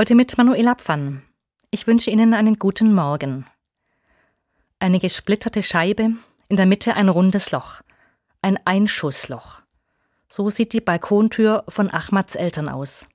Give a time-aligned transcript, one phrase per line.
[0.00, 1.24] Heute mit Manuela Pfann.
[1.72, 3.46] Ich wünsche Ihnen einen guten Morgen.
[4.78, 6.12] Eine gesplitterte Scheibe,
[6.48, 7.80] in der Mitte ein rundes Loch.
[8.40, 9.62] Ein Einschussloch.
[10.28, 13.08] So sieht die Balkontür von Ahmads Eltern aus.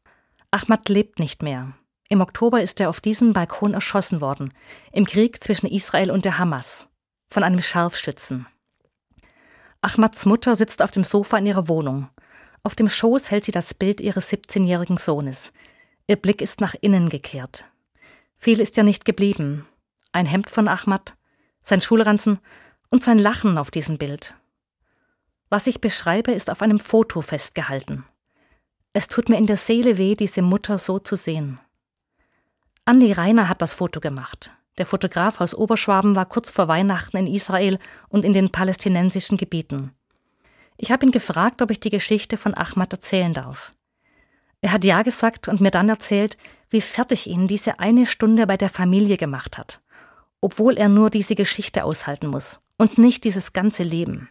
[0.52, 1.72] Ahmad lebt nicht mehr.
[2.10, 4.54] Im Oktober ist er auf diesem Balkon erschossen worden,
[4.92, 6.90] im Krieg zwischen Israel und der Hamas,
[7.30, 8.46] von einem Scharfschützen.
[9.80, 12.10] Ahmads Mutter sitzt auf dem Sofa in ihrer Wohnung.
[12.62, 15.54] Auf dem Schoß hält sie das Bild ihres 17-jährigen Sohnes.
[16.08, 17.66] Ihr Blick ist nach innen gekehrt.
[18.36, 19.66] Viel ist ja nicht geblieben.
[20.12, 21.16] Ein Hemd von Ahmad,
[21.62, 22.40] sein Schulranzen
[22.90, 24.36] und sein Lachen auf diesem Bild.
[25.50, 28.06] Was ich beschreibe, ist auf einem Foto festgehalten.
[28.92, 31.60] Es tut mir in der Seele weh, diese Mutter so zu sehen.
[32.86, 34.52] Andi Reiner hat das Foto gemacht.
[34.78, 37.80] Der Fotograf aus Oberschwaben war kurz vor Weihnachten in Israel
[38.10, 39.94] und in den palästinensischen Gebieten.
[40.76, 43.72] Ich habe ihn gefragt, ob ich die Geschichte von Ahmad erzählen darf.
[44.64, 46.38] Er hat Ja gesagt und mir dann erzählt,
[46.70, 49.82] wie fertig ihn diese eine Stunde bei der Familie gemacht hat,
[50.40, 54.30] obwohl er nur diese Geschichte aushalten muss und nicht dieses ganze Leben.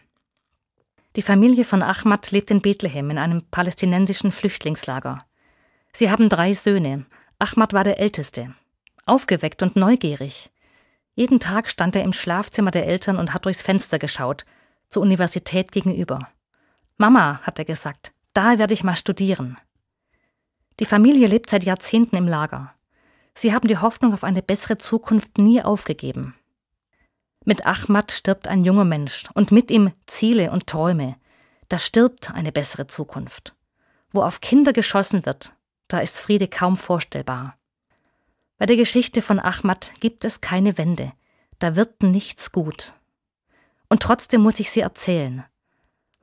[1.15, 5.19] Die Familie von Ahmad lebt in Bethlehem in einem palästinensischen Flüchtlingslager.
[5.91, 7.05] Sie haben drei Söhne.
[7.37, 8.55] Ahmad war der älteste.
[9.05, 10.49] Aufgeweckt und neugierig.
[11.13, 14.45] Jeden Tag stand er im Schlafzimmer der Eltern und hat durchs Fenster geschaut,
[14.89, 16.27] zur Universität gegenüber.
[16.97, 19.59] Mama, hat er gesagt, da werde ich mal studieren.
[20.83, 22.67] Die Familie lebt seit Jahrzehnten im Lager.
[23.33, 26.35] Sie haben die Hoffnung auf eine bessere Zukunft nie aufgegeben.
[27.45, 31.15] Mit Ahmad stirbt ein junger Mensch und mit ihm Ziele und Träume.
[31.69, 33.55] Da stirbt eine bessere Zukunft.
[34.11, 35.53] Wo auf Kinder geschossen wird,
[35.87, 37.57] da ist Friede kaum vorstellbar.
[38.57, 41.13] Bei der Geschichte von Ahmad gibt es keine Wende,
[41.59, 42.93] da wird nichts gut.
[43.87, 45.45] Und trotzdem muss ich sie erzählen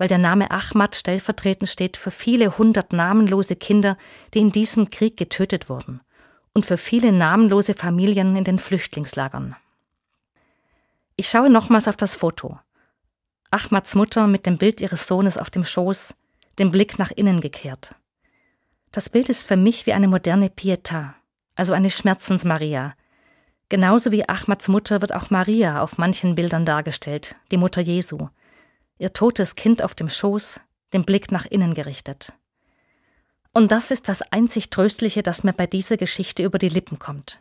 [0.01, 3.99] weil der Name Ahmad stellvertretend steht für viele hundert namenlose Kinder,
[4.33, 6.01] die in diesem Krieg getötet wurden,
[6.55, 9.57] und für viele namenlose Familien in den Flüchtlingslagern.
[11.17, 12.59] Ich schaue nochmals auf das Foto.
[13.51, 16.15] Ahmads Mutter mit dem Bild ihres Sohnes auf dem Schoß,
[16.59, 17.95] den Blick nach innen gekehrt.
[18.93, 21.13] Das Bild ist für mich wie eine moderne Pietà,
[21.57, 22.95] also eine Schmerzensmaria.
[23.69, 28.31] Genauso wie Ahmads Mutter wird auch Maria auf manchen Bildern dargestellt, die Mutter Jesu,
[29.01, 30.61] ihr totes Kind auf dem Schoß,
[30.93, 32.35] den Blick nach innen gerichtet.
[33.53, 37.41] Und das ist das einzig Tröstliche, das mir bei dieser Geschichte über die Lippen kommt.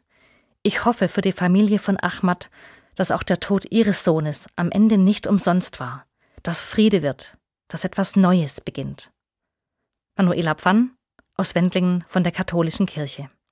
[0.63, 2.49] Ich hoffe für die Familie von Ahmad,
[2.95, 6.05] dass auch der Tod ihres Sohnes am Ende nicht umsonst war,
[6.43, 7.37] dass Friede wird,
[7.67, 9.11] dass etwas Neues beginnt.
[10.15, 10.95] Manuela Pfann
[11.35, 13.29] aus Wendlingen von der Katholischen Kirche.